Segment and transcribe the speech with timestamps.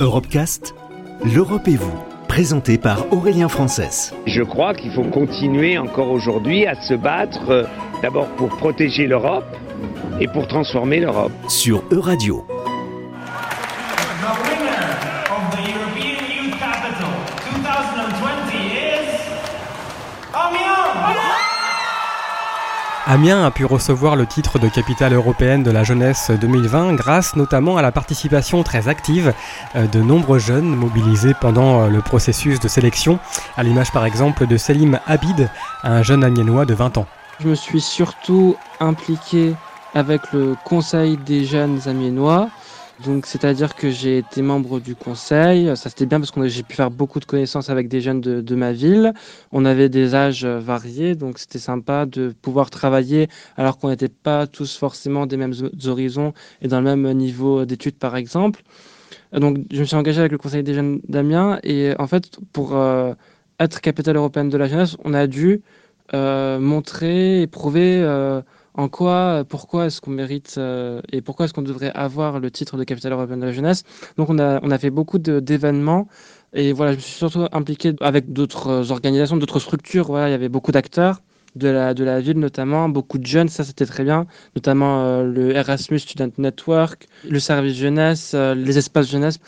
[0.00, 0.76] Europecast,
[1.24, 1.98] l'Europe et vous,
[2.28, 4.14] présenté par Aurélien Frances.
[4.26, 7.64] Je crois qu'il faut continuer encore aujourd'hui à se battre euh,
[8.00, 9.56] d'abord pour protéger l'Europe
[10.20, 11.32] et pour transformer l'Europe.
[11.48, 12.46] Sur Euradio.
[23.10, 27.78] Amiens a pu recevoir le titre de capitale européenne de la jeunesse 2020 grâce notamment
[27.78, 29.32] à la participation très active
[29.76, 33.18] euh, de nombreux jeunes mobilisés pendant euh, le processus de sélection,
[33.56, 35.48] à l'image par exemple de Selim Habid,
[35.84, 37.06] un jeune amiénois de 20 ans.
[37.40, 39.54] Je me suis surtout impliqué
[39.94, 42.50] avec le conseil des jeunes amiénois.
[43.04, 45.76] Donc, c'est-à-dire que j'ai été membre du conseil.
[45.76, 48.54] Ça, c'était bien parce que j'ai pu faire beaucoup de connaissances avec des jeunes de,
[48.56, 49.12] ma ville.
[49.52, 54.08] On avait des âges euh, variés, donc c'était sympa de pouvoir travailler alors qu'on n'était
[54.08, 55.54] pas tous forcément des mêmes
[55.86, 58.62] horizons et dans le même niveau d'études, par exemple.
[59.32, 62.74] Donc, je me suis engagé avec le conseil des jeunes d'Amiens et en fait, pour
[62.76, 63.14] euh,
[63.60, 65.62] être capitale européenne de la jeunesse, on a dû
[66.14, 68.40] euh, montrer et prouver euh,
[68.74, 72.76] en quoi, pourquoi est-ce qu'on mérite euh, et pourquoi est-ce qu'on devrait avoir le titre
[72.76, 73.84] de capitale européenne de la jeunesse?
[74.16, 76.08] Donc on a, on a fait beaucoup d'événements
[76.52, 80.06] et voilà, je me suis surtout impliqué avec d'autres organisations, d'autres structures.
[80.06, 81.20] Voilà, il y avait beaucoup d'acteurs
[81.56, 85.24] de la, de la ville notamment, beaucoup de jeunes, ça c'était très bien, notamment euh,
[85.24, 89.38] le Erasmus Student Network, le service jeunesse, euh, les espaces jeunesse.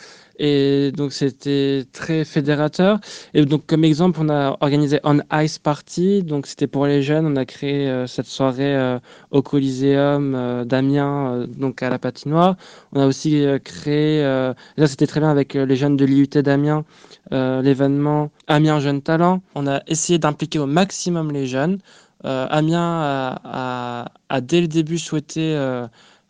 [0.43, 2.99] Et donc c'était très fédérateur.
[3.35, 6.23] Et donc comme exemple, on a organisé On Ice Party.
[6.23, 7.27] Donc c'était pour les jeunes.
[7.27, 8.97] On a créé euh, cette soirée euh,
[9.29, 12.55] au Coliseum euh, d'Amiens, donc à la patinoire.
[12.91, 16.85] On a aussi créé, là c'était très bien avec les jeunes de l'IUT d'Amiens,
[17.31, 19.41] l'événement Amiens Jeunes Talents.
[19.53, 21.77] On a essayé d'impliquer au maximum les jeunes.
[22.23, 25.55] Amiens a, dès le début souhaité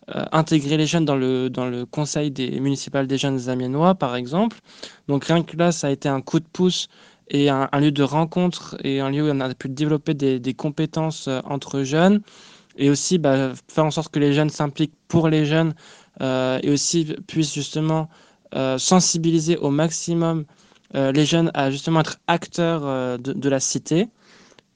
[0.07, 4.59] intégrer les jeunes dans le, dans le conseil des municipal des jeunes amiénois, par exemple.
[5.07, 6.89] Donc rien que là, ça a été un coup de pouce
[7.29, 11.27] et un, lieu de rencontre et un lieu où on a pu développer des, compétences
[11.27, 12.21] euh, entre jeunes
[12.77, 15.73] et aussi bah, faire en sorte que les jeunes s'impliquent pour les jeunes
[16.21, 18.09] euh, et aussi puissent justement
[18.53, 20.43] euh, sensibiliser au maximum
[20.95, 24.09] euh, les jeunes à justement être acteurs euh, de la cité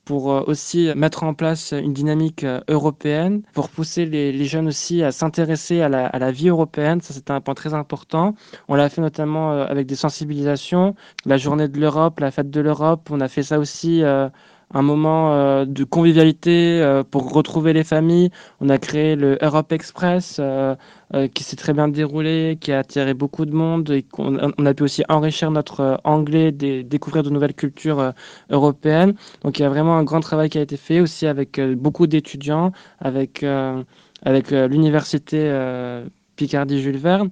[0.05, 5.03] pour euh, aussi mettre en place une dynamique euh, européenne, pour pousser les, jeunes aussi
[5.03, 7.01] à s'intéresser à la, vie européenne.
[7.01, 8.35] Ça, c'était un point très important.
[8.67, 10.95] On l'a fait notamment euh, avec des sensibilisations,
[11.25, 13.09] la journée de l'Europe, la fête de l'Europe.
[13.11, 14.03] On a fait ça aussi
[14.73, 18.29] un moment euh, de convivialité euh, pour retrouver les familles.
[18.61, 20.75] On a créé le Europe Express euh,
[21.33, 24.83] qui s'est très bien déroulé, qui a attiré beaucoup de monde et on a pu
[24.83, 28.11] aussi enrichir notre anglais, dé- découvrir de nouvelles cultures
[28.49, 29.13] européennes.
[29.43, 32.07] Donc il y a vraiment un grand travail qui a été fait aussi avec beaucoup
[32.07, 33.45] d'étudiants, avec,
[34.23, 36.05] avec l'université euh,
[36.35, 37.29] Picardie-Jules Verne.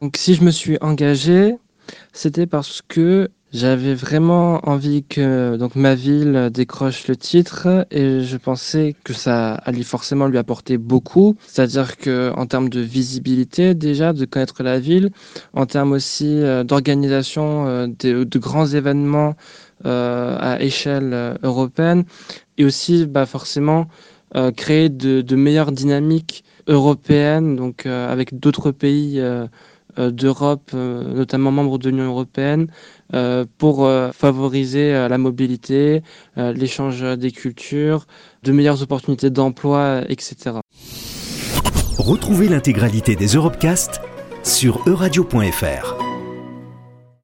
[0.00, 1.56] Donc si je me suis engagé,
[2.12, 8.36] c'était parce que j'avais vraiment envie que donc ma ville décroche le titre et je
[8.38, 14.12] pensais que ça allait forcément lui apporter beaucoup, c'est-à-dire que en termes de visibilité déjà,
[14.12, 15.10] de connaître la ville,
[15.52, 17.86] en termes aussi euh, d'organisation euh,
[18.24, 19.34] de, grands événements
[19.84, 22.04] euh, à échelle euh, européenne
[22.58, 23.86] et aussi bah, forcément
[24.56, 29.20] créer de, de meilleures dynamiques européennes, donc avec d'autres pays
[29.96, 32.68] d'Europe, euh, notamment membres de l'Union européenne,
[33.14, 36.02] euh, pour euh, favoriser euh, la mobilité,
[36.38, 38.06] euh, l'échange des cultures,
[38.42, 40.56] de meilleures opportunités d'emploi, etc.
[41.98, 44.00] Retrouvez l'intégralité des Europecast
[44.42, 46.01] sur euradio.fr.